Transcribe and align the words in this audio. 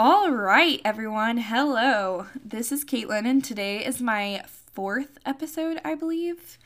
All 0.00 0.30
right, 0.30 0.80
everyone. 0.84 1.38
Hello. 1.38 2.26
This 2.44 2.70
is 2.70 2.84
Katelyn, 2.84 3.26
and 3.26 3.44
today 3.44 3.84
is 3.84 4.00
my 4.00 4.44
fourth 4.46 5.18
episode, 5.26 5.80
I 5.84 5.96
believe. 5.96 6.56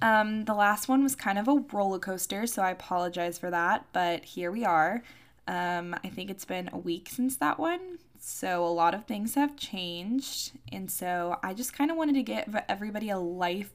Um, 0.00 0.46
the 0.46 0.54
last 0.54 0.88
one 0.88 1.02
was 1.02 1.14
kind 1.14 1.38
of 1.38 1.48
a 1.48 1.62
roller 1.70 1.98
coaster, 1.98 2.46
so 2.46 2.62
I 2.62 2.70
apologize 2.70 3.38
for 3.38 3.50
that, 3.50 3.84
but 3.92 4.24
here 4.24 4.50
we 4.50 4.64
are. 4.64 5.02
Um, 5.46 5.96
I 6.02 6.08
think 6.08 6.30
it's 6.30 6.46
been 6.46 6.70
a 6.72 6.78
week 6.78 7.10
since 7.10 7.36
that 7.36 7.58
one, 7.58 7.98
so 8.18 8.64
a 8.64 8.68
lot 8.68 8.94
of 8.94 9.04
things 9.04 9.34
have 9.34 9.54
changed, 9.54 10.52
and 10.72 10.90
so 10.90 11.38
I 11.42 11.52
just 11.52 11.74
kind 11.74 11.90
of 11.90 11.98
wanted 11.98 12.14
to 12.14 12.22
give 12.22 12.56
everybody 12.70 13.10
a 13.10 13.18
life 13.18 13.70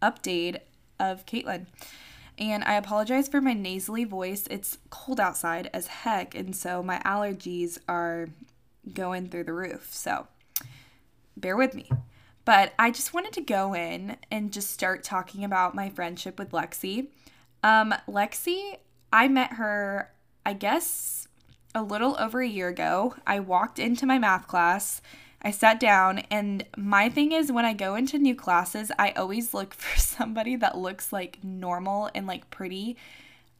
update 0.00 0.60
of 1.00 1.26
Katelyn. 1.26 1.66
And 2.38 2.64
I 2.64 2.74
apologize 2.74 3.28
for 3.28 3.40
my 3.40 3.54
nasally 3.54 4.04
voice. 4.04 4.46
It's 4.50 4.78
cold 4.90 5.18
outside 5.20 5.70
as 5.72 5.86
heck, 5.86 6.34
and 6.34 6.54
so 6.54 6.82
my 6.82 6.98
allergies 6.98 7.78
are 7.88 8.28
going 8.92 9.28
through 9.28 9.44
the 9.44 9.52
roof. 9.52 9.88
So 9.92 10.26
bear 11.36 11.56
with 11.56 11.74
me. 11.74 11.90
But 12.44 12.74
I 12.78 12.90
just 12.90 13.12
wanted 13.12 13.32
to 13.34 13.40
go 13.40 13.74
in 13.74 14.16
and 14.30 14.52
just 14.52 14.70
start 14.70 15.02
talking 15.02 15.44
about 15.44 15.74
my 15.74 15.88
friendship 15.88 16.38
with 16.38 16.52
Lexi. 16.52 17.08
Um, 17.64 17.92
Lexi, 18.06 18.76
I 19.12 19.26
met 19.26 19.54
her, 19.54 20.12
I 20.44 20.52
guess, 20.52 21.26
a 21.74 21.82
little 21.82 22.16
over 22.20 22.40
a 22.40 22.48
year 22.48 22.68
ago. 22.68 23.14
I 23.26 23.40
walked 23.40 23.78
into 23.80 24.06
my 24.06 24.18
math 24.18 24.46
class 24.46 25.02
I 25.42 25.50
sat 25.50 25.78
down, 25.78 26.20
and 26.30 26.64
my 26.76 27.08
thing 27.08 27.32
is 27.32 27.52
when 27.52 27.64
I 27.64 27.72
go 27.72 27.94
into 27.94 28.18
new 28.18 28.34
classes, 28.34 28.90
I 28.98 29.10
always 29.12 29.54
look 29.54 29.74
for 29.74 29.98
somebody 29.98 30.56
that 30.56 30.78
looks 30.78 31.12
like 31.12 31.38
normal 31.42 32.10
and 32.14 32.26
like 32.26 32.50
pretty. 32.50 32.96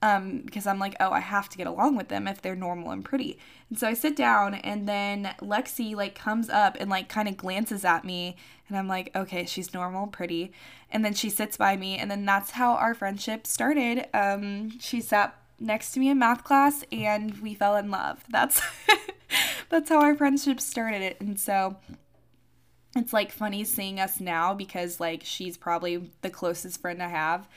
Um, 0.03 0.43
because 0.45 0.67
I'm 0.67 0.79
like, 0.79 0.95
oh, 1.01 1.11
I 1.11 1.21
have 1.21 1.49
to 1.49 1.57
get 1.57 1.67
along 1.67 1.97
with 1.97 2.09
them 2.09 2.29
if 2.29 2.43
they're 2.43 2.55
normal 2.55 2.91
and 2.91 3.03
pretty. 3.03 3.39
And 3.71 3.79
so 3.79 3.89
I 3.89 3.95
sit 3.95 4.15
down, 4.15 4.55
and 4.55 4.89
then 4.89 5.35
Lexi 5.41 5.97
like 5.97 6.15
comes 6.15 6.49
up 6.51 6.77
and 6.79 6.91
like 6.91 7.09
kind 7.09 7.29
of 7.29 7.37
glances 7.37 7.85
at 7.85 8.05
me, 8.05 8.37
and 8.69 8.77
I'm 8.77 8.89
like, 8.89 9.11
okay, 9.15 9.47
she's 9.47 9.73
normal, 9.73 10.07
pretty. 10.07 10.53
And 10.91 11.05
then 11.05 11.15
she 11.15 11.31
sits 11.31 11.57
by 11.57 11.77
me, 11.77 11.97
and 11.97 12.11
then 12.11 12.25
that's 12.25 12.53
how 12.53 12.75
our 12.75 12.95
friendship 12.95 13.47
started. 13.47 14.07
Um, 14.13 14.79
she 14.79 15.01
sat 15.01 15.37
next 15.59 15.93
to 15.93 16.01
me 16.01 16.11
in 16.11 16.19
math 16.19 16.45
class, 16.45 16.85
and 16.93 17.41
we 17.41 17.55
fell 17.55 17.77
in 17.77 17.91
love. 17.91 18.25
That's 18.29 18.61
that's 19.69 19.89
how 19.89 20.01
our 20.01 20.15
friendship 20.15 20.61
started. 20.61 21.03
it 21.03 21.21
And 21.21 21.39
so 21.39 21.77
it's 22.97 23.13
like 23.13 23.31
funny 23.31 23.65
seeing 23.65 24.01
us 24.01 24.21
now 24.21 24.55
because 24.55 25.01
like 25.01 25.23
she's 25.25 25.57
probably 25.57 26.11
the 26.23 26.31
closest 26.31 26.81
friend 26.81 27.03
I 27.03 27.09
have. 27.09 27.49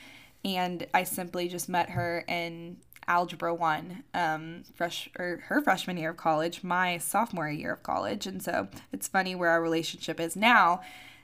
And 0.43 0.87
I 0.93 1.03
simply 1.03 1.47
just 1.47 1.69
met 1.69 1.91
her 1.91 2.23
in 2.27 2.77
algebra 3.07 3.53
one, 3.53 4.03
um, 4.13 4.63
fresh 4.75 5.09
or 5.17 5.41
her 5.47 5.61
freshman 5.61 5.97
year 5.97 6.11
of 6.11 6.17
college, 6.17 6.63
my 6.63 6.97
sophomore 6.97 7.49
year 7.49 7.73
of 7.73 7.83
college. 7.83 8.27
And 8.27 8.41
so 8.41 8.67
it's 8.93 9.07
funny 9.07 9.35
where 9.35 9.49
our 9.49 9.61
relationship 9.61 10.19
is 10.19 10.35
now. 10.35 10.81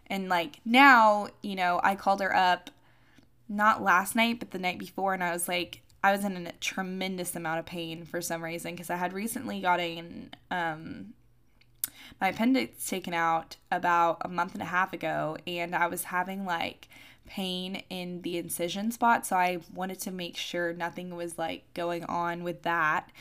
And 0.07 0.27
like 0.27 0.59
now, 0.65 1.29
you 1.41 1.55
know, 1.55 1.79
I 1.83 1.95
called 1.95 2.21
her 2.21 2.35
up 2.35 2.71
not 3.47 3.83
last 3.83 4.15
night, 4.15 4.39
but 4.39 4.51
the 4.51 4.59
night 4.59 4.79
before, 4.79 5.13
and 5.13 5.23
I 5.23 5.31
was 5.31 5.47
like, 5.47 5.81
I 6.05 6.11
was 6.11 6.23
in 6.23 6.45
a 6.45 6.51
tremendous 6.61 7.35
amount 7.35 7.57
of 7.57 7.65
pain 7.65 8.05
for 8.05 8.21
some 8.21 8.43
reason 8.43 8.75
because 8.75 8.91
I 8.91 8.95
had 8.95 9.11
recently 9.11 9.59
gotten 9.59 10.29
um, 10.51 11.15
my 12.21 12.27
appendix 12.27 12.87
taken 12.87 13.11
out 13.11 13.55
about 13.71 14.17
a 14.21 14.27
month 14.27 14.53
and 14.53 14.61
a 14.61 14.65
half 14.65 14.93
ago, 14.93 15.35
and 15.47 15.73
I 15.73 15.87
was 15.87 16.03
having 16.03 16.45
like 16.45 16.89
pain 17.25 17.81
in 17.89 18.21
the 18.21 18.37
incision 18.37 18.91
spot. 18.91 19.25
So 19.25 19.35
I 19.35 19.61
wanted 19.73 19.99
to 20.01 20.11
make 20.11 20.37
sure 20.37 20.73
nothing 20.73 21.15
was 21.15 21.39
like 21.39 21.63
going 21.73 22.03
on 22.03 22.43
with 22.43 22.61
that. 22.61 23.11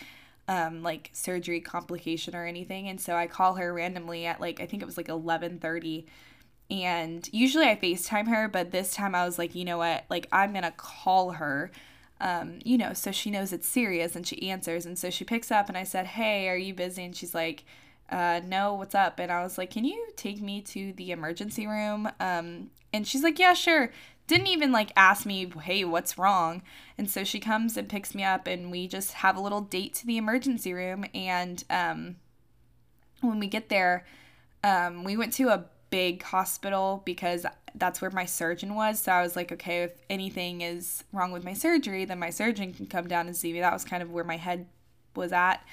Um, 0.47 0.83
like 0.83 1.09
surgery 1.15 1.63
complication 1.63 2.37
or 2.37 2.45
anything 2.45 2.87
and 2.87 3.01
so 3.01 3.17
i 3.17 3.27
call 3.27 3.55
her 3.55 3.73
randomly 3.73 4.27
at 4.27 4.43
like 4.43 4.61
i 4.61 4.67
think 4.67 4.83
it 4.83 4.85
was 4.85 4.99
like 4.99 5.09
11.30 5.09 6.05
and 6.71 7.27
usually 7.33 7.65
i 7.65 7.75
facetime 7.75 8.29
her 8.29 8.47
but 8.47 8.71
this 8.71 8.93
time 8.93 9.15
i 9.15 9.25
was 9.25 9.39
like 9.39 9.55
you 9.55 9.65
know 9.65 9.79
what 9.79 10.05
like 10.11 10.29
i'm 10.33 10.53
gonna 10.53 10.71
call 10.77 11.31
her 11.31 11.71
um, 12.21 12.59
you 12.65 12.79
know, 12.79 12.93
so 12.93 13.11
she 13.11 13.31
knows 13.31 13.53
it's 13.53 13.67
serious 13.67 14.15
and 14.15 14.27
she 14.27 14.49
answers. 14.49 14.87
And 14.87 14.99
so 14.99 15.11
she 15.11 15.25
picks 15.25 15.51
up 15.51 15.69
and 15.69 15.77
I 15.77 15.85
said, 15.85 16.07
Hey, 16.07 16.49
are 16.49 16.57
you 16.57 16.75
busy? 16.75 17.05
And 17.05 17.17
she's 17.17 17.35
like, 17.35 17.65
uh, 18.11 18.41
No, 18.47 18.75
what's 18.75 18.95
up? 18.95 19.19
And 19.19 19.31
I 19.31 19.43
was 19.43 19.59
like, 19.59 19.71
Can 19.71 19.85
you 19.85 20.09
take 20.17 20.41
me 20.41 20.61
to 20.63 20.93
the 20.93 21.11
emergency 21.11 21.67
room? 21.67 22.09
Um, 22.21 22.71
and 22.93 23.07
she's 23.07 23.23
like, 23.23 23.39
Yeah, 23.39 23.55
sure. 23.55 23.91
Didn't 24.27 24.47
even 24.47 24.73
like 24.73 24.93
ask 24.97 25.27
me, 25.27 25.51
Hey, 25.63 25.85
what's 25.85 26.17
wrong? 26.17 26.63
And 26.97 27.11
so 27.11 27.25
she 27.25 27.41
comes 27.41 27.77
and 27.77 27.89
picks 27.89 28.15
me 28.15 28.23
up 28.23 28.47
and 28.47 28.71
we 28.71 28.87
just 28.87 29.15
have 29.15 29.37
a 29.37 29.41
little 29.41 29.61
date 29.61 29.95
to 29.95 30.07
the 30.07 30.17
emergency 30.17 30.73
room. 30.73 31.05
And 31.15 31.63
um, 31.69 32.17
when 33.21 33.39
we 33.41 33.49
get 33.49 33.69
there, 33.69 34.07
um, 34.63 35.05
we 35.05 35.17
went 35.17 35.33
to 35.35 35.49
a 35.49 35.65
big 35.95 36.25
hospital 36.25 37.03
because 37.05 37.47
that's 37.77 38.03
where 38.03 38.11
my 38.11 38.25
surgeon 38.25 38.75
was. 38.75 38.99
So 38.99 39.13
I 39.13 39.23
was 39.23 39.37
like, 39.37 39.53
okay, 39.53 39.85
if 39.85 39.93
anything 40.11 40.61
is 40.61 41.05
wrong 41.13 41.31
with 41.31 41.45
my 41.45 41.53
surgery, 41.53 42.05
then 42.05 42.19
my 42.19 42.31
surgeon 42.31 42.75
can 42.75 42.87
come 42.87 43.07
down 43.07 43.29
and 43.29 43.37
see 43.37 43.53
me. 43.53 43.61
That 43.61 43.73
was 43.73 43.85
kind 43.85 44.03
of 44.03 44.11
where 44.11 44.25
my 44.25 44.37
head 44.37 44.67
was 45.15 45.31
at. 45.33 45.65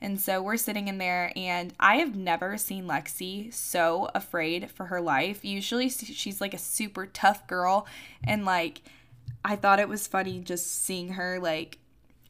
And 0.00 0.18
so 0.18 0.40
we're 0.40 0.56
sitting 0.56 0.88
in 0.88 0.96
there, 0.96 1.30
and 1.36 1.74
I 1.78 1.96
have 1.96 2.16
never 2.16 2.56
seen 2.56 2.86
Lexi 2.86 3.52
so 3.52 4.08
afraid 4.14 4.70
for 4.70 4.86
her 4.86 4.98
life. 5.02 5.44
Usually 5.44 5.90
she's 5.90 6.40
like 6.40 6.54
a 6.54 6.58
super 6.58 7.04
tough 7.04 7.46
girl, 7.46 7.86
and 8.24 8.46
like 8.46 8.80
I 9.44 9.56
thought 9.56 9.78
it 9.78 9.90
was 9.90 10.06
funny 10.06 10.40
just 10.40 10.84
seeing 10.84 11.10
her 11.10 11.38
like 11.38 11.76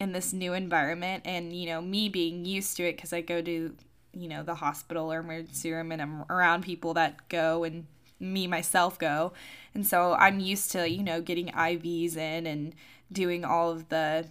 in 0.01 0.11
this 0.11 0.33
new 0.33 0.53
environment, 0.53 1.23
and 1.25 1.53
you 1.53 1.67
know, 1.67 1.81
me 1.81 2.09
being 2.09 2.45
used 2.45 2.77
to 2.79 2.89
it 2.89 2.97
because 2.97 3.13
I 3.13 3.21
go 3.21 3.41
to 3.41 3.77
you 4.17 4.29
know 4.29 4.43
the 4.43 4.55
hospital 4.55 5.13
or 5.13 5.21
emergency 5.21 5.71
room 5.73 5.93
and 5.93 6.01
I'm 6.01 6.25
around 6.31 6.65
people 6.65 6.95
that 6.95 7.29
go 7.29 7.65
and 7.65 7.87
me 8.19 8.47
myself 8.47 8.99
go. 8.99 9.33
And 9.75 9.87
so 9.87 10.15
I'm 10.15 10.41
used 10.41 10.73
to, 10.73 10.89
you 10.89 11.03
know, 11.03 11.21
getting 11.21 11.49
IVs 11.49 12.17
in 12.17 12.47
and 12.47 12.75
doing 13.13 13.45
all 13.45 13.71
of 13.71 13.89
the 13.89 14.27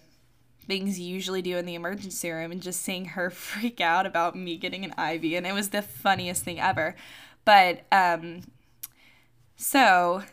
things 0.67 0.99
you 0.99 1.05
usually 1.05 1.43
do 1.43 1.57
in 1.57 1.65
the 1.65 1.75
emergency 1.75 2.31
room 2.31 2.51
and 2.51 2.61
just 2.61 2.81
seeing 2.81 3.05
her 3.05 3.29
freak 3.29 3.79
out 3.79 4.05
about 4.05 4.35
me 4.35 4.57
getting 4.57 4.83
an 4.83 4.91
IV 4.91 5.33
and 5.33 5.45
it 5.45 5.53
was 5.53 5.69
the 5.69 5.81
funniest 5.81 6.43
thing 6.43 6.59
ever. 6.59 6.95
But 7.43 7.83
um 7.91 8.41
so 9.55 10.23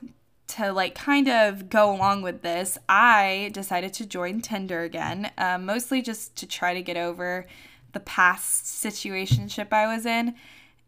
to 0.49 0.73
like 0.73 0.95
kind 0.95 1.29
of 1.29 1.69
go 1.69 1.95
along 1.95 2.23
with 2.23 2.43
this, 2.43 2.77
I 2.89 3.51
decided 3.53 3.95
to 3.95 4.07
join 4.07 4.41
Tinder 4.41 4.83
again, 4.83 5.31
um, 5.39 5.65
mostly 5.65 6.03
just 6.03 6.37
to 6.37 6.47
try 6.47 6.75
to 6.75 6.83
get 6.83 6.97
over 6.97 7.47
the 7.93 8.01
past 8.01 8.65
situationship 8.65 9.73
I 9.73 9.87
was 9.87 10.07
in. 10.07 10.35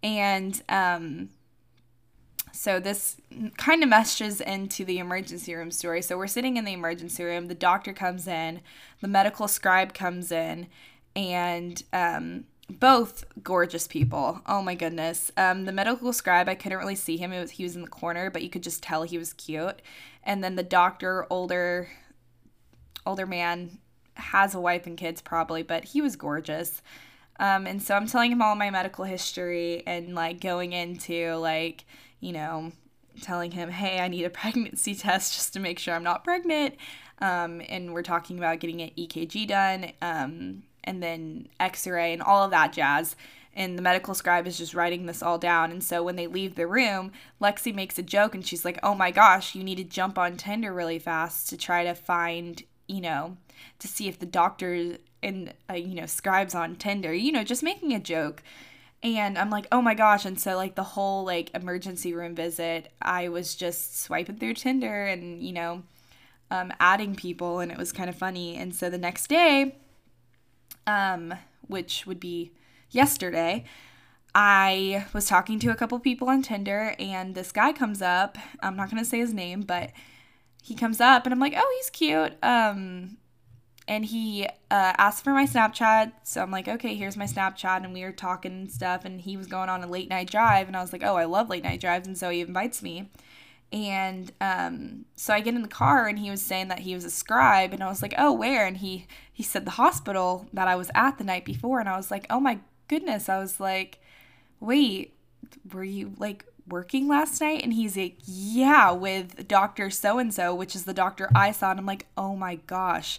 And 0.03 0.61
um, 0.69 1.31
so 2.53 2.79
this 2.79 3.17
kind 3.57 3.83
of 3.83 3.89
meshes 3.89 4.41
into 4.41 4.85
the 4.85 4.99
emergency 4.99 5.55
room 5.55 5.71
story. 5.71 6.03
So 6.03 6.17
we're 6.17 6.27
sitting 6.27 6.57
in 6.57 6.65
the 6.65 6.73
emergency 6.73 7.25
room, 7.25 7.49
the 7.49 7.55
doctor 7.55 7.93
comes 7.93 8.29
in, 8.29 8.61
the 9.01 9.09
medical 9.09 9.49
scribe 9.49 9.93
comes 9.93 10.31
in, 10.31 10.69
and 11.17 11.83
um, 11.93 12.45
both 12.71 13.25
gorgeous 13.43 13.87
people. 13.87 14.41
Oh 14.47 14.63
my 14.63 14.75
goodness. 14.75 15.33
Um, 15.37 15.65
the 15.65 15.73
medical 15.73 16.13
scribe, 16.13 16.49
I 16.49 16.55
couldn't 16.55 16.79
really 16.79 16.95
see 16.95 17.17
him. 17.17 17.31
Was, 17.31 17.53
he 17.53 17.65
was 17.65 17.77
in 17.77 17.83
the 17.83 17.89
corner, 17.89 18.31
but 18.31 18.43
you 18.43 18.51
could 18.51 18.63
just 18.63 18.83
tell 18.83 19.03
he 19.03 19.19
was 19.19 19.33
cute. 19.33 19.83
And 20.23 20.43
then 20.43 20.55
the 20.55 20.63
doctor, 20.63 21.27
older, 21.31 21.89
older 23.05 23.27
man, 23.27 23.79
has 24.15 24.55
a 24.55 24.61
wife 24.61 24.87
and 24.87 24.97
kids 24.97 25.21
probably, 25.21 25.63
but 25.63 25.85
he 25.85 26.01
was 26.01 26.17
gorgeous. 26.17 26.83
Um, 27.41 27.67
and 27.67 27.83
so 27.83 27.95
I'm 27.95 28.07
telling 28.07 28.31
him 28.31 28.43
all 28.43 28.55
my 28.55 28.71
medical 28.71 29.05
history 29.05 29.83
and 29.87 30.15
like 30.15 30.41
going 30.41 30.73
into 30.73 31.35
like 31.37 31.85
you 32.25 32.33
know, 32.33 32.73
telling 33.21 33.51
him, 33.51 33.69
hey, 33.69 34.01
I 34.01 34.09
need 34.09 34.25
a 34.25 34.31
pregnancy 34.41 34.95
test 34.95 35.35
just 35.35 35.53
to 35.53 35.61
make 35.61 35.79
sure 35.79 35.95
I'm 35.95 36.03
not 36.03 36.25
pregnant. 36.25 36.75
Um, 37.19 37.63
and 37.69 37.93
we're 37.93 38.03
talking 38.03 38.39
about 38.39 38.61
getting 38.61 38.81
an 38.81 38.91
EKG 38.97 39.47
done 39.47 39.93
um, 40.03 40.63
and 40.83 41.03
then 41.03 41.49
x 41.61 41.87
ray 41.87 42.13
and 42.13 42.23
all 42.23 42.43
of 42.43 42.51
that 42.51 42.73
jazz. 42.73 43.15
And 43.57 43.79
the 43.79 43.83
medical 43.83 44.15
scribe 44.15 44.49
is 44.49 44.59
just 44.59 44.75
writing 44.75 45.07
this 45.07 45.23
all 45.23 45.39
down. 45.39 45.71
And 45.71 45.85
so 45.85 46.03
when 46.03 46.17
they 46.17 46.27
leave 46.27 46.57
the 46.57 46.67
room, 46.67 47.13
Lexi 47.41 47.73
makes 47.73 47.99
a 47.99 48.03
joke 48.03 48.35
and 48.35 48.45
she's 48.45 48.65
like, 48.65 48.81
oh 48.83 48.95
my 48.95 49.13
gosh, 49.13 49.55
you 49.55 49.63
need 49.63 49.77
to 49.77 49.85
jump 49.85 50.19
on 50.19 50.37
Tinder 50.37 50.73
really 50.73 50.99
fast 50.99 51.51
to 51.51 51.57
try 51.57 51.85
to 51.85 51.95
find, 51.95 52.65
you 52.87 53.01
know, 53.01 53.37
to 53.79 53.89
see 53.89 54.09
if 54.09 54.19
the 54.19 54.27
doctor 54.27 54.99
and, 55.23 55.55
uh, 55.71 55.75
you 55.75 55.95
know, 55.95 56.07
scribes 56.07 56.55
on 56.55 56.77
Tinder, 56.77 57.13
you 57.13 57.33
know, 57.33 57.45
just 57.45 57.63
making 57.63 57.93
a 57.93 58.01
joke 58.01 58.43
and 59.05 59.37
I'm 59.37 59.51
like, 59.51 59.67
oh 59.71 59.83
my 59.83 59.93
gosh. 59.93 60.25
And 60.25 60.41
so, 60.41 60.57
like, 60.57 60.77
the 60.77 60.83
whole 60.83 61.25
like 61.25 61.55
emergency 61.55 62.15
room 62.15 62.35
visit, 62.35 62.91
I 63.03 63.29
was 63.29 63.55
just 63.55 64.01
swiping 64.01 64.37
through 64.37 64.55
Tinder 64.55 65.05
and, 65.05 65.43
you 65.43 65.53
know, 65.53 65.83
um, 66.51 66.73
adding 66.81 67.15
people, 67.15 67.61
and 67.61 67.71
it 67.71 67.77
was 67.77 67.93
kind 67.93 68.09
of 68.09 68.17
funny. 68.17 68.57
And 68.57 68.75
so 68.75 68.89
the 68.89 68.99
next 68.99 69.27
day, 69.27 69.77
um, 70.87 71.35
which 71.67 72.07
would 72.07 72.19
be 72.19 72.53
yesterday, 72.91 73.65
I 74.35 75.07
was 75.13 75.27
talking 75.27 75.59
to 75.61 75.71
a 75.71 75.77
couple 75.77 75.99
people 75.99 76.31
on 76.31 76.41
Tinder, 76.41 76.95
and 76.99 77.35
this 77.35 77.53
guy 77.53 77.75
comes 77.75 78.01
up. 78.01 78.39
I'm 78.61 78.75
not 78.75 78.91
going 78.91 79.03
to 79.03 79.09
say 79.09 79.19
his 79.19 79.35
name, 79.35 79.61
but 79.61 79.91
he 80.65 80.75
comes 80.75 80.99
up, 80.99 81.27
and 81.27 81.33
I'm 81.35 81.39
like, 81.41 81.53
oh, 81.55 81.75
he's 81.77 81.91
cute. 81.91 82.33
Um, 82.43 83.19
and 83.87 84.03
he 84.03 84.47
uh, 84.47 84.95
asked 84.97 85.23
for 85.23 85.35
my 85.35 85.45
Snapchat. 85.45 86.13
So 86.23 86.41
I'm 86.41 86.51
like, 86.51 86.69
okay, 86.69 86.95
here's 86.95 87.19
my 87.19 87.27
Snapchat. 87.27 87.85
And 87.85 87.93
we 87.93 88.03
were 88.03 88.13
talking 88.13 88.53
and 88.53 88.73
stuff. 88.73 89.05
And 89.05 89.21
he 89.21 89.37
was 89.37 89.47
going 89.47 89.69
on 89.69 89.85
a 89.85 89.87
late 89.87 90.09
night 90.09 90.31
drive. 90.31 90.67
And 90.67 90.75
I 90.75 90.81
was 90.81 90.91
like, 90.91 91.03
oh, 91.05 91.17
I 91.17 91.27
love 91.27 91.51
late 91.51 91.65
night 91.65 91.83
drives. 91.83 92.07
And 92.07 92.17
so 92.17 92.31
he 92.31 92.41
invites 92.41 92.83
me. 92.83 93.11
And 93.73 94.33
um, 94.41 95.05
so 95.17 95.35
I 95.35 95.41
get 95.41 95.55
in 95.55 95.61
the 95.61 95.69
car 95.69 96.07
and 96.07 96.19
he 96.19 96.31
was 96.31 96.41
saying 96.41 96.69
that 96.69 96.79
he 96.79 96.95
was 96.95 97.05
a 97.05 97.11
scribe. 97.11 97.75
And 97.75 97.83
I 97.83 97.89
was 97.91 98.01
like, 98.01 98.15
oh, 98.17 98.33
where? 98.33 98.67
And 98.67 98.79
he, 98.79 99.07
he 99.31 99.43
said 99.43 99.67
the 99.67 99.73
hospital 99.73 100.49
that 100.55 100.67
I 100.67 100.77
was 100.77 100.91
at 100.95 101.19
the 101.19 101.25
night 101.25 101.45
before. 101.45 101.79
And 101.79 101.91
I 101.91 101.99
was 101.99 102.11
like, 102.11 102.25
oh 102.31 102.41
my 102.41 102.61
goodness. 102.89 103.29
I 103.29 103.39
was 103.39 103.61
like, 103.61 103.99
wait, 104.61 105.13
were 105.75 105.85
you 105.85 106.15
like 106.17 106.47
working 106.69 107.09
last 107.09 107.41
night? 107.41 107.63
And 107.63 107.73
he's 107.73 107.97
like, 107.97 108.17
yeah, 108.25 108.91
with 108.91 109.49
Dr. 109.49 109.91
So 109.91 110.19
and 110.19 110.33
so, 110.33 110.55
which 110.55 110.75
is 110.75 110.85
the 110.85 110.95
doctor 110.95 111.29
I 111.35 111.53
saw. 111.53 111.71
And 111.71 111.81
I'm 111.81 111.87
like, 111.87 112.07
oh 112.17 112.37
my 112.37 112.57
gosh. 112.67 113.19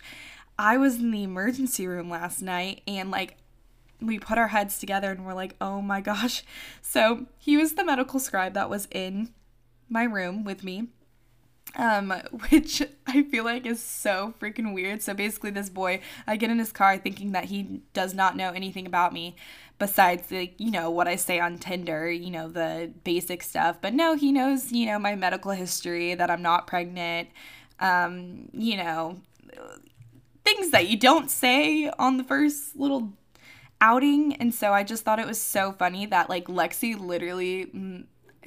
I 0.57 0.77
was 0.77 0.95
in 0.95 1.11
the 1.11 1.23
emergency 1.23 1.85
room 1.85 2.09
last 2.09 2.41
night 2.41 2.81
and 2.87 3.11
like 3.11 3.37
we 4.01 4.19
put 4.19 4.37
our 4.37 4.49
heads 4.49 4.79
together 4.79 5.11
and 5.11 5.25
we're 5.25 5.33
like, 5.33 5.55
oh 5.59 5.81
my 5.81 6.01
gosh. 6.01 6.43
So 6.81 7.25
he 7.37 7.57
was 7.57 7.73
the 7.73 7.83
medical 7.83 8.19
scribe 8.19 8.53
that 8.53 8.69
was 8.69 8.87
in 8.91 9.29
my 9.89 10.03
room 10.03 10.43
with 10.43 10.63
me. 10.63 10.89
Um, 11.75 12.11
which 12.49 12.81
I 13.07 13.23
feel 13.23 13.43
like 13.43 13.65
is 13.65 13.81
so 13.81 14.33
freaking 14.39 14.73
weird. 14.73 15.01
So 15.01 15.13
basically, 15.13 15.51
this 15.51 15.69
boy, 15.69 15.99
I 16.25 16.37
get 16.37 16.49
in 16.49 16.59
his 16.59 16.71
car 16.71 16.97
thinking 16.97 17.31
that 17.33 17.45
he 17.45 17.81
does 17.93 18.13
not 18.13 18.37
know 18.37 18.51
anything 18.51 18.85
about 18.85 19.13
me 19.13 19.35
besides 19.77 20.27
the, 20.27 20.51
you 20.57 20.71
know, 20.71 20.89
what 20.89 21.07
I 21.07 21.17
say 21.17 21.39
on 21.39 21.57
Tinder, 21.57 22.09
you 22.09 22.31
know, 22.31 22.47
the 22.47 22.91
basic 23.03 23.43
stuff. 23.43 23.77
But 23.81 23.93
no, 23.93 24.15
he 24.15 24.31
knows, 24.31 24.71
you 24.71 24.85
know, 24.85 24.99
my 24.99 25.15
medical 25.15 25.51
history, 25.51 26.15
that 26.15 26.29
I'm 26.31 26.41
not 26.41 26.65
pregnant, 26.65 27.29
um, 27.79 28.49
you 28.53 28.77
know, 28.77 29.19
things 30.43 30.71
that 30.71 30.87
you 30.87 30.97
don't 30.97 31.29
say 31.29 31.89
on 31.99 32.17
the 32.17 32.23
first 32.23 32.75
little 32.75 33.13
outing. 33.81 34.35
And 34.35 34.53
so 34.53 34.71
I 34.71 34.83
just 34.83 35.03
thought 35.03 35.19
it 35.19 35.27
was 35.27 35.41
so 35.41 35.71
funny 35.73 36.05
that 36.05 36.29
like 36.29 36.45
Lexi 36.45 36.97
literally 36.97 37.65
mm, 37.65 38.05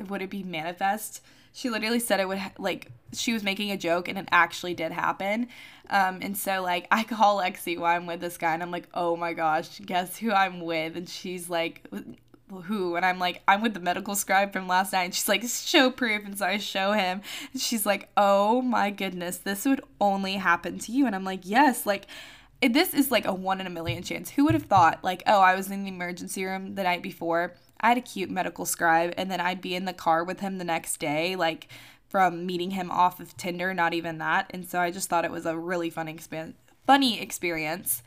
would 0.09 0.23
it 0.23 0.31
be 0.31 0.43
manifest? 0.43 1.23
She 1.53 1.71
literally 1.71 2.01
said 2.01 2.21
it 2.21 2.29
would 2.29 2.39
ha- 2.39 2.53
like 2.59 2.91
she 3.13 3.33
was 3.33 3.43
making 3.43 3.71
a 3.71 3.77
joke 3.77 4.09
and 4.09 4.19
it 4.19 4.29
actually 4.31 4.75
did 4.75 4.93
happen. 4.93 5.49
Um, 5.91 6.19
and 6.21 6.37
so 6.37 6.63
like 6.63 6.87
I 6.91 7.05
call 7.05 7.39
Lexi 7.39 7.79
while 7.79 7.97
I'm 7.97 8.07
with 8.07 8.21
this 8.21 8.37
guy 8.37 8.55
and 8.55 8.63
I'm 8.63 8.71
like, 8.71 8.89
oh 8.95 9.17
my 9.17 9.33
gosh, 9.33 9.81
guess 9.81 10.17
who 10.19 10.33
I'm 10.33 10.61
with? 10.61 10.97
And 10.97 11.09
she's 11.09 11.49
like, 11.49 11.83
who? 12.65 12.97
And 12.97 13.05
i'm 13.05 13.19
like 13.19 13.43
i'm 13.47 13.61
with 13.61 13.75
the 13.75 13.81
medical 13.81 14.15
scribe 14.15 14.53
from 14.53 14.69
last 14.69 14.93
night. 14.93 15.05
And 15.05 15.15
she's 15.15 15.29
like 15.29 15.43
show 15.43 15.91
proof. 15.91 16.25
And 16.25 16.39
so 16.39 16.47
i 16.47 16.59
show 16.59 16.93
him. 16.93 17.23
And 17.53 17.61
she's 17.61 17.87
like 17.87 18.09
oh 18.17 18.63
my 18.63 18.91
goodness 18.91 19.39
this 19.39 19.65
would 19.65 19.83
only 20.01 20.35
happen 20.35 20.79
to 20.81 20.93
you. 20.93 21.07
And 21.07 21.15
i'm 21.15 21.25
like 21.25 21.41
yes 21.45 21.87
like 21.87 22.07
this 22.61 22.93
is 22.93 23.13
like 23.13 23.25
a 23.25 23.33
one 23.33 23.61
in 23.61 23.67
a 23.67 23.71
million 23.71 24.03
chance. 24.03 24.31
Who 24.31 24.45
would 24.45 24.55
have 24.55 24.65
thought 24.65 25.05
like 25.05 25.23
oh 25.27 25.41
i 25.41 25.55
was 25.55 25.71
in 25.71 25.85
the 25.85 25.91
emergency 25.91 26.45
room 26.45 26.75
the 26.75 26.83
night 26.83 27.03
before 27.03 27.55
i 27.81 27.89
had 27.89 27.99
a 27.99 28.03
cute 28.03 28.31
medical 28.31 28.65
scribe 28.65 29.13
and 29.17 29.31
then 29.31 29.41
i'd 29.41 29.61
be 29.61 29.75
in 29.75 29.85
the 29.85 29.93
car 29.93 30.25
with 30.25 30.41
him 30.41 30.59
the 30.59 30.65
next 30.65 30.99
day 30.99 31.37
like 31.37 31.69
from 32.09 32.47
meeting 32.47 32.73
him 32.73 32.91
off 32.91 33.21
of 33.21 33.37
tinder 33.37 33.75
not 33.75 33.95
even 33.95 34.19
that 34.19 34.51
and 34.51 34.69
so 34.69 34.81
i 34.81 34.91
just 34.91 35.09
thought 35.09 35.25
it 35.25 35.31
was 35.31 35.47
a 35.47 35.57
really 35.57 35.91
fun 35.91 36.07
exp- 36.07 36.55
funny 36.87 37.21
experience 37.21 38.03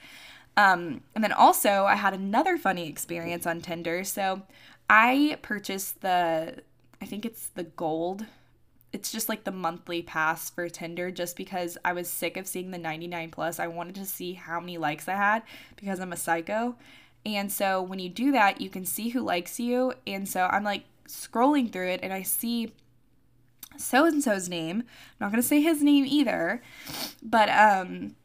um, 0.58 1.02
and 1.16 1.24
then 1.24 1.32
also, 1.32 1.86
I 1.86 1.96
had 1.96 2.14
another 2.14 2.58
funny 2.58 2.88
experience 2.88 3.48
on 3.48 3.62
Tinder. 3.62 4.04
So 4.04 4.42
I 4.90 5.38
purchased 5.42 6.02
the, 6.02 6.62
I 7.02 7.06
think 7.06 7.26
it's 7.26 7.48
the 7.48 7.64
gold. 7.64 8.26
It's 8.92 9.12
just 9.12 9.30
like 9.30 9.46
the 9.46 9.52
monthly 9.52 10.02
pass 10.02 10.50
for 10.50 10.68
Tinder 10.68 11.12
just 11.12 11.38
because 11.38 11.78
I 11.86 11.94
was 11.94 12.10
sick 12.10 12.36
of 12.36 12.48
seeing 12.48 12.72
the 12.72 12.78
99 12.78 13.32
plus. 13.32 13.60
I 13.60 13.68
wanted 13.68 13.96
to 13.96 14.06
see 14.06 14.34
how 14.34 14.60
many 14.60 14.78
likes 14.78 15.08
I 15.08 15.14
had 15.14 15.44
because 15.78 16.00
I'm 16.02 16.12
a 16.12 16.18
psycho. 16.18 16.76
And 17.26 17.52
so 17.52 17.82
when 17.82 18.00
you 18.00 18.10
do 18.10 18.32
that, 18.32 18.62
you 18.62 18.70
can 18.70 18.86
see 18.86 19.10
who 19.10 19.22
likes 19.22 19.60
you. 19.60 19.94
And 20.08 20.28
so 20.28 20.48
I'm 20.52 20.64
like 20.64 20.84
scrolling 21.08 21.72
through 21.72 21.90
it 21.90 22.00
and 22.04 22.14
I 22.14 22.24
see 22.24 22.74
so 23.78 24.06
and 24.06 24.24
so's 24.24 24.50
name. 24.50 24.80
I'm 24.80 24.86
not 25.20 25.32
going 25.32 25.42
to 25.42 25.48
say 25.48 25.62
his 25.62 25.84
name 25.84 26.06
either, 26.08 26.62
but 27.22 27.50
um 27.50 28.16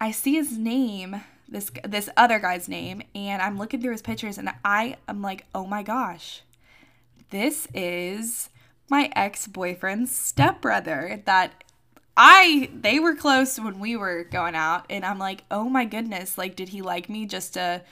I 0.00 0.10
see 0.10 0.34
his 0.34 0.56
name 0.56 1.22
this 1.48 1.70
this 1.84 2.08
other 2.16 2.38
guy's 2.38 2.68
name 2.68 3.02
and 3.14 3.42
I'm 3.42 3.58
looking 3.58 3.82
through 3.82 3.92
his 3.92 4.02
pictures 4.02 4.38
and 4.38 4.50
I 4.64 4.96
am 5.08 5.20
like, 5.20 5.46
"Oh 5.54 5.66
my 5.66 5.82
gosh. 5.82 6.42
This 7.30 7.68
is 7.74 8.48
my 8.88 9.10
ex-boyfriend's 9.14 10.14
stepbrother 10.14 11.22
that 11.26 11.64
I 12.16 12.70
they 12.74 12.98
were 12.98 13.14
close 13.14 13.58
when 13.58 13.78
we 13.80 13.96
were 13.96 14.24
going 14.24 14.54
out 14.54 14.86
and 14.90 15.04
I'm 15.04 15.18
like, 15.18 15.44
"Oh 15.50 15.68
my 15.68 15.84
goodness, 15.84 16.38
like 16.38 16.56
did 16.56 16.70
he 16.70 16.82
like 16.82 17.08
me 17.08 17.26
just 17.26 17.54
to 17.54 17.82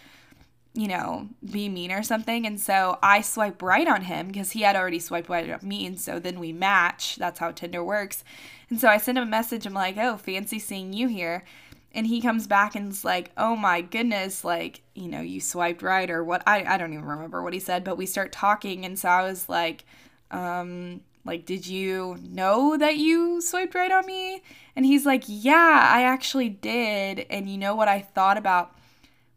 you 0.74 0.88
know, 0.88 1.28
be 1.50 1.68
mean 1.68 1.90
or 1.90 2.02
something. 2.02 2.46
And 2.46 2.60
so 2.60 2.98
I 3.02 3.20
swipe 3.20 3.62
right 3.62 3.88
on 3.88 4.02
him 4.02 4.28
because 4.28 4.52
he 4.52 4.62
had 4.62 4.76
already 4.76 5.00
swiped 5.00 5.28
right 5.28 5.50
on 5.50 5.66
me. 5.66 5.86
And 5.86 5.98
so 5.98 6.18
then 6.18 6.38
we 6.38 6.52
match. 6.52 7.16
That's 7.16 7.40
how 7.40 7.50
Tinder 7.50 7.82
works. 7.82 8.22
And 8.70 8.80
so 8.80 8.88
I 8.88 8.98
send 8.98 9.18
him 9.18 9.24
a 9.24 9.30
message. 9.30 9.66
I'm 9.66 9.74
like, 9.74 9.96
oh, 9.96 10.16
fancy 10.16 10.58
seeing 10.58 10.92
you 10.92 11.08
here 11.08 11.44
and 11.92 12.06
he 12.06 12.20
comes 12.20 12.46
back 12.46 12.74
and 12.74 12.92
is 12.92 13.04
like, 13.04 13.30
"Oh 13.36 13.56
my 13.56 13.80
goodness, 13.80 14.44
like, 14.44 14.82
you 14.94 15.08
know, 15.08 15.20
you 15.20 15.40
swiped 15.40 15.82
right 15.82 16.10
or 16.10 16.22
what 16.22 16.42
I 16.46 16.64
I 16.64 16.76
don't 16.78 16.92
even 16.92 17.04
remember 17.04 17.42
what 17.42 17.54
he 17.54 17.60
said, 17.60 17.84
but 17.84 17.96
we 17.96 18.06
start 18.06 18.32
talking 18.32 18.84
and 18.84 18.98
so 18.98 19.08
I 19.08 19.22
was 19.22 19.48
like, 19.48 19.84
um 20.30 21.00
like 21.24 21.44
did 21.46 21.66
you 21.66 22.16
know 22.22 22.76
that 22.76 22.96
you 22.96 23.40
swiped 23.40 23.74
right 23.74 23.92
on 23.92 24.06
me? 24.06 24.42
And 24.76 24.86
he's 24.86 25.06
like, 25.06 25.24
"Yeah, 25.26 25.88
I 25.92 26.02
actually 26.02 26.48
did." 26.50 27.26
And 27.30 27.48
you 27.50 27.58
know 27.58 27.74
what 27.74 27.88
I 27.88 28.00
thought 28.00 28.38
about 28.38 28.77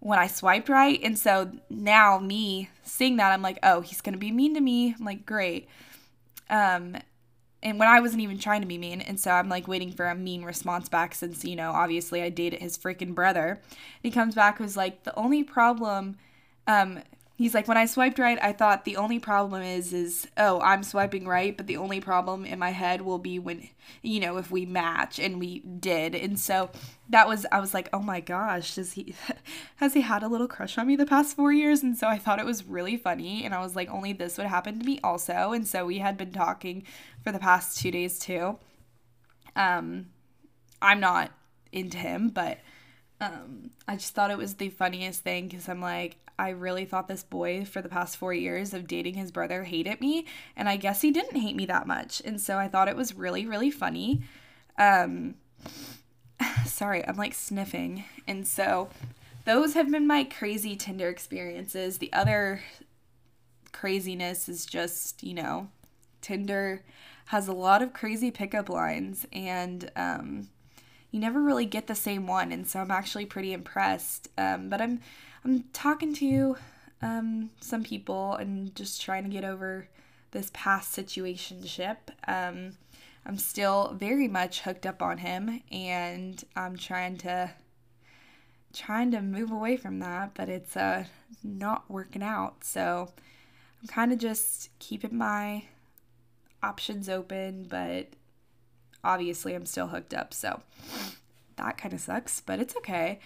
when 0.02 0.20
I 0.20 0.28
swiped 0.28 0.68
right? 0.68 1.00
And 1.02 1.18
so 1.18 1.52
now 1.70 2.20
me 2.20 2.70
seeing 2.84 3.16
that, 3.18 3.32
I'm 3.32 3.42
like, 3.42 3.60
"Oh, 3.64 3.82
he's 3.82 4.02
going 4.02 4.14
to 4.14 4.20
be 4.20 4.32
mean 4.32 4.54
to 4.56 4.62
me." 4.62 4.94
I'm 4.98 5.06
like, 5.06 5.26
"Great." 5.26 5.70
Um 6.50 6.98
and 7.64 7.78
when 7.78 7.88
I 7.88 8.00
wasn't 8.00 8.22
even 8.22 8.40
trying 8.40 8.62
to 8.62 8.68
be 8.68 8.78
mean. 8.78 9.02
And 9.02 9.20
so 9.20 9.32
I'm 9.32 9.50
like 9.50 9.68
waiting 9.68 9.92
for 9.92 10.08
a 10.08 10.16
mean 10.16 10.44
response 10.44 10.90
back 10.90 11.14
since, 11.14 11.46
you 11.46 11.56
know, 11.56 11.72
obviously 11.72 12.22
I 12.22 12.30
dated 12.30 12.60
his 12.60 12.78
freaking 12.78 13.14
brother. 13.14 13.60
And 13.70 14.02
he 14.02 14.10
comes 14.12 14.34
back 14.34 14.60
was 14.60 14.76
like, 14.76 15.04
the 15.04 15.16
only 15.16 15.44
problem, 15.44 16.18
um, 16.66 17.00
he's 17.42 17.56
like, 17.56 17.68
when 17.68 17.78
I 17.78 17.86
swiped 17.86 18.20
right, 18.20 18.38
I 18.42 18.54
thought 18.54 18.86
the 18.86 18.98
only 18.98 19.18
problem 19.18 19.64
is, 19.64 19.94
is, 19.94 20.28
oh, 20.38 20.62
I'm 20.62 20.84
swiping 20.84 21.28
right, 21.28 21.58
but 21.58 21.66
the 21.66 21.78
only 21.78 22.00
problem 22.00 22.46
in 22.46 22.60
my 22.60 22.70
head 22.70 23.02
will 23.02 23.18
be 23.18 23.40
when, 23.40 23.68
you 24.04 24.20
know, 24.20 24.38
if 24.38 24.52
we 24.52 24.66
match 24.66 25.18
and 25.18 25.40
we 25.40 25.60
did. 25.60 26.14
And 26.14 26.40
so 26.40 26.70
that 27.10 27.28
was, 27.28 27.46
I 27.52 27.60
was 27.60 27.74
like, 27.74 27.90
oh 27.94 28.02
my 28.02 28.20
gosh, 28.20 28.76
does 28.76 28.94
he, 28.94 29.16
has 29.78 29.94
he 29.96 30.02
had 30.02 30.22
a 30.22 30.28
little 30.28 30.48
crush 30.48 30.78
on 30.78 30.86
me 30.86 30.96
the 30.96 31.06
past 31.06 31.36
four 31.36 31.52
years? 31.52 31.82
And 31.82 31.98
so 31.98 32.08
I 32.08 32.20
thought 32.20 32.40
it 32.40 32.46
was 32.46 32.66
really 32.66 32.96
funny. 32.96 33.44
And 33.44 33.56
I 33.56 33.62
was 33.62 33.76
like, 33.76 33.90
only 33.90 34.14
this 34.14 34.38
would 34.38 34.48
happen 34.48 34.80
to 34.80 34.86
me 34.86 35.00
also. 35.04 35.52
And 35.52 35.68
so 35.68 35.86
we 35.86 35.98
had 35.98 36.18
been 36.18 36.32
talking 36.32 36.84
for 37.24 37.32
the 37.32 37.40
past 37.40 37.78
two 37.78 37.90
days 37.90 38.20
too. 38.20 38.60
Um, 39.56 40.08
I'm 40.80 41.00
not 41.00 41.32
into 41.72 41.98
him, 41.98 42.30
but 42.30 42.60
um, 43.20 43.72
I 43.88 43.96
just 43.96 44.14
thought 44.14 44.32
it 44.32 44.38
was 44.38 44.56
the 44.56 44.70
funniest 44.70 45.22
thing 45.22 45.48
because 45.48 45.70
I'm 45.70 45.82
like, 45.82 46.18
I 46.42 46.50
really 46.50 46.86
thought 46.86 47.08
this 47.08 47.22
boy 47.22 47.66
for 47.66 47.84
the 47.84 47.88
past 47.88 48.18
four 48.18 48.34
years 48.34 48.74
of 48.74 48.88
dating 48.88 49.14
his 49.14 49.32
brother 49.32 49.64
hated 49.64 50.02
me, 50.02 50.26
and 50.56 50.68
I 50.68 50.76
guess 50.76 51.02
he 51.02 51.12
didn't 51.12 51.40
hate 51.40 51.56
me 51.56 51.68
that 51.68 51.86
much. 51.86 52.20
And 52.26 52.42
so 52.42 52.58
I 52.58 52.68
thought 52.68 52.88
it 52.88 52.96
was 52.96 53.14
really, 53.14 53.46
really 53.46 53.70
funny. 53.70 54.24
Um, 54.76 55.36
sorry, 56.66 57.08
I'm 57.08 57.16
like 57.16 57.36
sniffing. 57.36 58.06
And 58.28 58.48
so 58.48 58.90
those 59.46 59.76
have 59.76 59.92
been 59.92 60.08
my 60.08 60.24
crazy 60.24 60.76
Tinder 60.76 61.10
experiences. 61.10 62.00
The 62.00 62.12
other 62.12 62.62
craziness 63.72 64.50
is 64.50 64.66
just, 64.66 65.22
you 65.22 65.36
know, 65.36 65.70
Tinder 66.22 66.82
has 67.26 67.48
a 67.48 67.54
lot 67.54 67.84
of 67.84 67.94
crazy 67.94 68.32
pickup 68.32 68.68
lines 68.68 69.28
and 69.32 69.92
um, 69.96 70.50
you 71.12 71.20
never 71.20 71.42
really 71.42 71.66
get 71.66 71.88
the 71.88 71.96
same 71.96 72.26
one 72.26 72.52
and 72.52 72.68
so 72.68 72.80
i'm 72.80 72.92
actually 72.92 73.26
pretty 73.26 73.54
impressed. 73.54 74.30
Um, 74.38 74.70
but 74.70 74.82
i'm 74.82 75.00
i'm 75.46 75.66
talking 75.74 76.14
to 76.16 76.56
um, 77.04 77.50
some 77.60 77.84
people 77.84 78.36
and 78.36 78.76
just 78.76 79.02
trying 79.02 79.24
to 79.24 79.30
get 79.30 79.44
over 79.44 79.88
this 80.32 80.52
past 80.54 80.96
situationship. 80.96 81.98
Um, 82.28 82.78
i'm 83.26 83.38
still 83.38 83.96
very 84.00 84.28
much 84.28 84.62
hooked 84.62 84.86
up 84.86 85.02
on 85.02 85.20
him 85.20 85.62
and 85.72 86.44
i'm 86.56 86.76
trying 86.76 87.18
to 87.18 87.52
trying 88.74 89.12
to 89.12 89.22
move 89.22 89.52
away 89.52 89.76
from 89.76 90.00
that 90.00 90.34
but 90.34 90.48
it's 90.48 90.78
uh 90.78 91.04
not 91.44 91.90
working 91.90 92.24
out. 92.24 92.64
So 92.64 93.12
i'm 93.82 93.88
kind 93.88 94.12
of 94.14 94.20
just 94.20 94.70
keeping 94.80 95.18
my 95.18 95.64
options 96.64 97.10
open, 97.10 97.66
but 97.70 98.08
obviously 99.04 99.54
I'm 99.54 99.66
still 99.66 99.88
hooked 99.88 100.14
up. 100.14 100.34
So 100.34 100.62
that 101.58 101.78
kind 101.78 101.94
of 101.94 102.00
sucks, 102.00 102.42
but 102.42 102.60
it's 102.60 102.76
okay. 102.78 103.20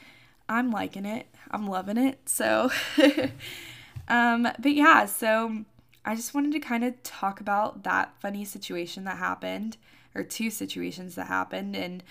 I'm 0.48 0.72
liking 0.72 1.06
it. 1.06 1.28
I'm 1.52 1.68
loving 1.68 1.98
it. 1.98 2.20
So 2.28 2.70
um 4.08 4.44
but 4.60 4.74
yeah, 4.74 5.06
so 5.06 5.66
I 6.04 6.16
just 6.16 6.34
wanted 6.34 6.52
to 6.52 6.60
kind 6.60 6.84
of 6.84 7.02
talk 7.04 7.40
about 7.40 7.84
that 7.84 8.14
funny 8.20 8.46
situation 8.46 9.06
that 9.06 9.18
happened 9.18 9.78
or 10.14 10.24
two 10.24 10.50
situations 10.50 11.16
that 11.16 11.28
happened 11.28 11.76
and 11.76 12.04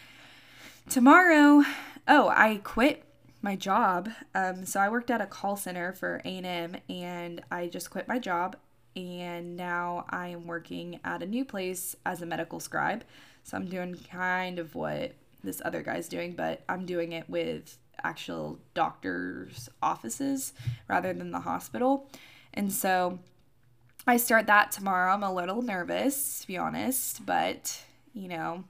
tomorrow 0.88 1.62
Oh, 2.06 2.28
I 2.28 2.60
quit 2.62 3.02
my 3.40 3.56
job. 3.56 4.10
Um, 4.34 4.66
so 4.66 4.78
I 4.78 4.90
worked 4.90 5.10
at 5.10 5.22
a 5.22 5.26
call 5.26 5.56
center 5.56 5.92
for 5.92 6.20
A&M 6.24 6.76
and 6.88 7.42
I 7.50 7.68
just 7.68 7.90
quit 7.90 8.06
my 8.08 8.18
job 8.18 8.56
and 8.94 9.56
now 9.56 10.04
I 10.10 10.28
am 10.28 10.46
working 10.46 11.00
at 11.02 11.22
a 11.22 11.26
new 11.26 11.44
place 11.44 11.96
as 12.04 12.20
a 12.20 12.26
medical 12.26 12.60
scribe. 12.60 13.04
So 13.44 13.56
I'm 13.56 13.66
doing 13.66 13.96
kind 14.10 14.58
of 14.58 14.74
what 14.74 15.12
this 15.44 15.60
other 15.64 15.82
guy's 15.82 16.08
doing, 16.08 16.32
but 16.32 16.62
I'm 16.68 16.86
doing 16.86 17.12
it 17.12 17.28
with 17.28 17.78
actual 18.02 18.58
doctors' 18.74 19.68
offices 19.82 20.52
rather 20.88 21.12
than 21.12 21.30
the 21.30 21.40
hospital. 21.40 22.10
And 22.54 22.72
so 22.72 23.18
I 24.06 24.16
start 24.16 24.46
that 24.46 24.72
tomorrow. 24.72 25.12
I'm 25.12 25.22
a 25.22 25.32
little 25.32 25.62
nervous, 25.62 26.40
to 26.40 26.46
be 26.46 26.56
honest, 26.56 27.24
but 27.24 27.82
you 28.14 28.28
know, 28.28 28.64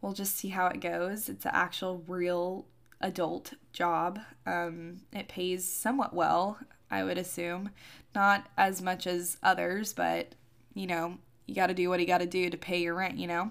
we'll 0.00 0.12
just 0.12 0.36
see 0.36 0.48
how 0.48 0.66
it 0.66 0.80
goes. 0.80 1.28
It's 1.28 1.44
an 1.44 1.52
actual 1.54 2.04
real 2.06 2.66
adult 3.00 3.54
job. 3.72 4.20
Um, 4.46 4.98
it 5.12 5.28
pays 5.28 5.64
somewhat 5.68 6.14
well, 6.14 6.58
I 6.90 7.04
would 7.04 7.18
assume. 7.18 7.70
Not 8.14 8.46
as 8.56 8.80
much 8.80 9.06
as 9.06 9.36
others, 9.42 9.92
but 9.92 10.34
you 10.74 10.86
know, 10.86 11.18
you 11.46 11.54
got 11.54 11.68
to 11.68 11.74
do 11.74 11.88
what 11.88 12.00
you 12.00 12.06
got 12.06 12.18
to 12.18 12.26
do 12.26 12.50
to 12.50 12.56
pay 12.56 12.80
your 12.80 12.94
rent, 12.94 13.18
you 13.18 13.26
know? 13.26 13.50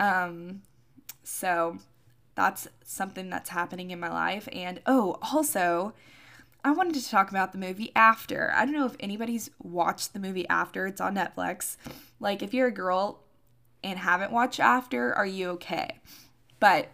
Um, 0.00 0.62
so 1.22 1.78
that's 2.34 2.66
something 2.82 3.30
that's 3.30 3.50
happening 3.50 3.92
in 3.92 4.00
my 4.00 4.10
life. 4.10 4.48
And 4.50 4.80
oh, 4.86 5.18
also, 5.30 5.92
I 6.64 6.72
wanted 6.72 6.94
to 6.94 7.08
talk 7.08 7.30
about 7.30 7.52
the 7.52 7.58
movie 7.58 7.92
After. 7.94 8.50
I 8.54 8.64
don't 8.64 8.74
know 8.74 8.86
if 8.86 8.96
anybody's 8.98 9.50
watched 9.62 10.12
the 10.12 10.18
movie 10.18 10.48
After, 10.48 10.86
it's 10.86 11.00
on 11.00 11.14
Netflix. 11.14 11.76
Like, 12.18 12.42
if 12.42 12.52
you're 12.52 12.68
a 12.68 12.72
girl 12.72 13.20
and 13.84 13.98
haven't 13.98 14.32
watched 14.32 14.58
After, 14.58 15.14
are 15.14 15.26
you 15.26 15.50
okay? 15.50 16.00
But 16.58 16.88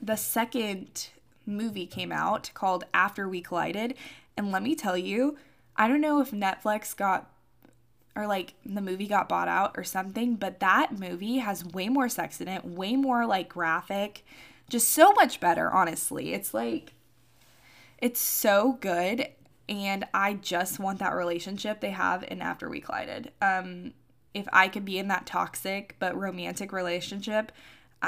the 0.00 0.16
second 0.16 1.08
movie 1.46 1.86
came 1.86 2.12
out 2.12 2.50
called 2.54 2.84
After 2.92 3.28
We 3.28 3.40
Collided. 3.40 3.94
And 4.36 4.52
let 4.52 4.62
me 4.62 4.74
tell 4.74 4.98
you, 4.98 5.38
I 5.76 5.88
don't 5.88 6.00
know 6.00 6.20
if 6.20 6.30
Netflix 6.30 6.94
got 6.94 7.30
or 8.16 8.26
like 8.26 8.54
the 8.64 8.80
movie 8.80 9.06
got 9.06 9.28
bought 9.28 9.48
out 9.48 9.74
or 9.76 9.84
something, 9.84 10.36
but 10.36 10.60
that 10.60 10.98
movie 10.98 11.38
has 11.38 11.64
way 11.64 11.88
more 11.88 12.08
sex 12.08 12.40
in 12.40 12.48
it, 12.48 12.64
way 12.64 12.96
more 12.96 13.26
like 13.26 13.48
graphic, 13.48 14.24
just 14.68 14.90
so 14.90 15.12
much 15.12 15.38
better, 15.38 15.70
honestly. 15.70 16.32
It's 16.32 16.54
like 16.54 16.94
it's 17.98 18.20
so 18.20 18.78
good 18.80 19.28
and 19.68 20.06
I 20.14 20.34
just 20.34 20.78
want 20.78 20.98
that 21.00 21.14
relationship 21.14 21.80
they 21.80 21.90
have 21.90 22.24
in 22.28 22.40
After 22.40 22.68
We 22.68 22.80
Collided. 22.80 23.32
Um 23.40 23.92
if 24.34 24.46
I 24.52 24.68
could 24.68 24.84
be 24.84 24.98
in 24.98 25.08
that 25.08 25.26
toxic 25.26 25.96
but 25.98 26.16
romantic 26.16 26.72
relationship, 26.72 27.52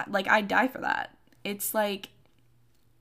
like 0.09 0.29
I'd 0.29 0.49
die 0.49 0.69
for 0.69 0.81
that. 0.81 1.17
It's 1.45 1.75
like 1.75 2.11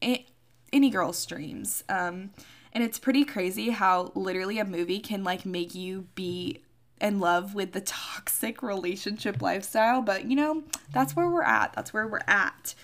it, 0.01 0.25
any 0.71 0.89
girl's 0.89 1.25
dreams. 1.25 1.83
Um, 1.89 2.31
and 2.73 2.83
it's 2.83 2.99
pretty 2.99 3.25
crazy 3.25 3.71
how 3.71 4.11
literally 4.15 4.59
a 4.59 4.65
movie 4.65 4.99
can 4.99 5.23
like 5.23 5.45
make 5.45 5.73
you 5.73 6.07
be 6.15 6.61
in 6.99 7.19
love 7.19 7.53
with 7.53 7.73
the 7.73 7.81
toxic 7.81 8.61
relationship 8.61 9.41
lifestyle. 9.41 10.01
But 10.01 10.25
you 10.25 10.35
know, 10.35 10.63
that's 10.93 11.15
where 11.15 11.29
we're 11.29 11.43
at. 11.43 11.73
That's 11.73 11.93
where 11.93 12.07
we're 12.07 12.21
at. 12.27 12.75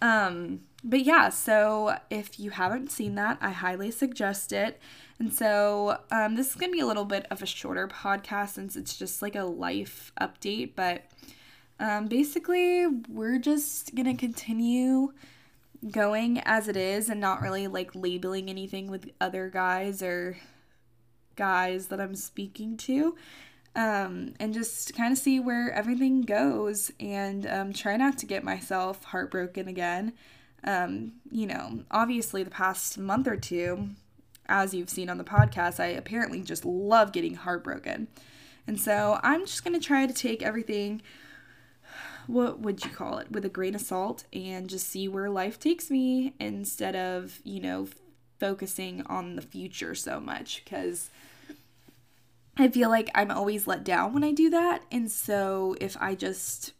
Um, 0.00 0.62
but 0.84 1.02
yeah, 1.02 1.28
so 1.28 1.96
if 2.10 2.40
you 2.40 2.50
haven't 2.50 2.90
seen 2.90 3.14
that, 3.14 3.38
I 3.40 3.50
highly 3.50 3.90
suggest 3.90 4.52
it. 4.52 4.80
And 5.18 5.32
so 5.32 5.98
um, 6.10 6.34
this 6.34 6.50
is 6.50 6.54
going 6.56 6.72
to 6.72 6.76
be 6.76 6.80
a 6.80 6.86
little 6.86 7.04
bit 7.04 7.26
of 7.30 7.40
a 7.42 7.46
shorter 7.46 7.86
podcast 7.86 8.50
since 8.50 8.74
it's 8.74 8.96
just 8.96 9.22
like 9.22 9.36
a 9.36 9.44
life 9.44 10.12
update. 10.20 10.72
But 10.74 11.04
um, 11.78 12.08
basically, 12.08 12.86
we're 12.86 13.38
just 13.38 13.94
going 13.94 14.06
to 14.06 14.14
continue 14.14 15.12
going 15.90 16.40
as 16.40 16.68
it 16.68 16.76
is 16.76 17.08
and 17.08 17.20
not 17.20 17.40
really 17.40 17.68
like 17.68 17.94
labeling 17.94 18.48
anything 18.48 18.90
with 18.90 19.10
other 19.20 19.48
guys 19.48 20.02
or 20.02 20.36
guys 21.36 21.88
that 21.88 22.00
I'm 22.00 22.14
speaking 22.14 22.76
to. 22.78 23.16
Um, 23.74 24.34
and 24.38 24.52
just 24.52 24.94
kind 24.94 25.12
of 25.12 25.18
see 25.18 25.40
where 25.40 25.72
everything 25.72 26.22
goes 26.22 26.92
and 27.00 27.46
um, 27.46 27.72
try 27.72 27.96
not 27.96 28.18
to 28.18 28.26
get 28.26 28.44
myself 28.44 29.02
heartbroken 29.04 29.66
again. 29.66 30.12
Um, 30.64 31.14
you 31.30 31.46
know, 31.46 31.80
obviously, 31.90 32.42
the 32.42 32.50
past 32.50 32.98
month 32.98 33.26
or 33.26 33.36
two, 33.36 33.88
as 34.46 34.74
you've 34.74 34.90
seen 34.90 35.08
on 35.08 35.16
the 35.16 35.24
podcast, 35.24 35.80
I 35.80 35.86
apparently 35.86 36.42
just 36.42 36.66
love 36.66 37.12
getting 37.12 37.34
heartbroken. 37.34 38.08
And 38.66 38.78
so 38.78 39.18
I'm 39.22 39.46
just 39.46 39.64
going 39.64 39.78
to 39.78 39.84
try 39.84 40.06
to 40.06 40.12
take 40.12 40.42
everything 40.42 41.02
what 42.26 42.60
would 42.60 42.84
you 42.84 42.90
call 42.90 43.18
it 43.18 43.30
with 43.30 43.44
a 43.44 43.48
grain 43.48 43.74
of 43.74 43.80
salt 43.80 44.24
and 44.32 44.68
just 44.68 44.88
see 44.88 45.08
where 45.08 45.28
life 45.28 45.58
takes 45.58 45.90
me 45.90 46.34
instead 46.38 46.94
of 46.94 47.40
you 47.44 47.60
know 47.60 47.88
focusing 48.38 49.02
on 49.06 49.36
the 49.36 49.42
future 49.42 49.94
so 49.94 50.20
much 50.20 50.62
because 50.64 51.10
I 52.56 52.68
feel 52.68 52.90
like 52.90 53.10
I'm 53.14 53.30
always 53.30 53.66
let 53.66 53.84
down 53.84 54.12
when 54.12 54.24
I 54.24 54.32
do 54.32 54.50
that. 54.50 54.82
And 54.90 55.10
so 55.10 55.74
if 55.80 55.96
I 56.00 56.14
just 56.14 56.72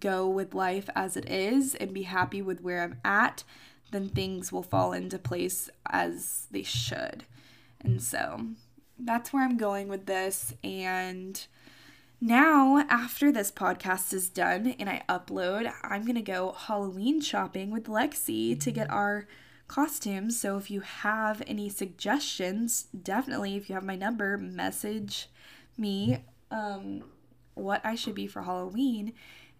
go 0.00 0.28
with 0.28 0.54
life 0.54 0.88
as 0.94 1.16
it 1.16 1.28
is 1.28 1.74
and 1.74 1.92
be 1.94 2.02
happy 2.02 2.42
with 2.42 2.60
where 2.60 2.82
I'm 2.82 2.98
at 3.04 3.44
then 3.90 4.08
things 4.08 4.52
will 4.52 4.62
fall 4.62 4.92
into 4.92 5.18
place 5.18 5.70
as 5.88 6.46
they 6.50 6.62
should. 6.62 7.24
And 7.80 8.02
so 8.02 8.46
that's 8.98 9.32
where 9.32 9.44
I'm 9.44 9.56
going 9.56 9.88
with 9.88 10.06
this. 10.06 10.54
And 10.64 11.44
now, 12.20 12.84
after 12.88 13.30
this 13.30 13.52
podcast 13.52 14.12
is 14.12 14.28
done 14.28 14.74
and 14.78 14.88
I 14.88 15.02
upload, 15.08 15.72
I'm 15.82 16.02
going 16.02 16.16
to 16.16 16.22
go 16.22 16.52
Halloween 16.52 17.20
shopping 17.20 17.70
with 17.70 17.84
Lexi 17.84 18.58
to 18.60 18.70
get 18.70 18.90
our 18.90 19.26
costumes. 19.68 20.38
So 20.38 20.56
if 20.56 20.70
you 20.70 20.80
have 20.80 21.42
any 21.46 21.68
suggestions, 21.68 22.86
definitely, 23.02 23.56
if 23.56 23.68
you 23.68 23.74
have 23.74 23.84
my 23.84 23.96
number, 23.96 24.36
message 24.36 25.28
me 25.76 26.24
um, 26.50 27.04
what 27.54 27.80
I 27.84 27.94
should 27.94 28.14
be 28.14 28.26
for 28.26 28.42
Halloween. 28.42 29.12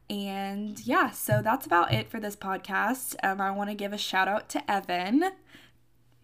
And 0.08 0.78
yeah, 0.86 1.10
so 1.10 1.42
that's 1.42 1.66
about 1.66 1.92
it 1.92 2.10
for 2.10 2.20
this 2.20 2.36
podcast. 2.36 3.16
Um, 3.22 3.40
I 3.40 3.50
want 3.50 3.70
to 3.70 3.74
give 3.74 3.92
a 3.92 3.98
shout 3.98 4.28
out 4.28 4.48
to 4.50 4.70
Evan. 4.70 5.32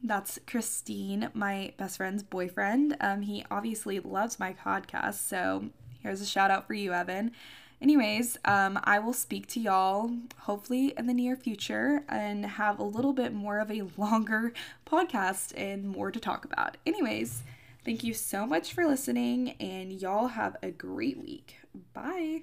That's 0.05 0.39
Christine, 0.47 1.31
my 1.35 1.75
best 1.77 1.97
friend's 1.97 2.23
boyfriend. 2.23 2.97
Um, 3.01 3.23
he 3.23 3.45
obviously 3.51 4.01
loves 4.01 4.39
my 4.41 4.53
podcast, 4.53 5.15
so 5.15 5.71
Here's 6.03 6.21
a 6.21 6.27
shout 6.27 6.51
out 6.51 6.67
for 6.67 6.75
you, 6.75 6.93
Evan. 6.93 7.33
Anyways, 7.83 8.39
um, 8.45 8.79
I 8.85 9.01
will 9.01 9.12
speak 9.12 9.49
to 9.49 9.61
y'all 9.61 10.12
hopefully 10.39 10.95
in 10.97 11.09
the 11.09 11.12
near 11.12 11.35
future 11.35 12.05
and 12.09 12.47
have 12.47 12.79
a 12.79 12.85
little 12.85 13.12
bit 13.12 13.35
more 13.35 13.59
of 13.59 13.73
a 13.73 13.83
longer 13.97 14.53
podcast 14.87 15.53
and 15.57 15.89
more 15.89 16.12
to 16.12 16.21
talk 16.21 16.45
about. 16.45 16.77
Anyways, 16.87 17.43
thank 17.85 18.05
you 18.05 18.15
so 18.15 18.47
much 18.47 18.73
for 18.73 18.87
listening, 18.87 19.57
and 19.59 19.93
y'all 20.01 20.29
have 20.29 20.57
a 20.62 20.71
great 20.71 21.19
week. 21.19 21.57
Bye. 21.93 22.43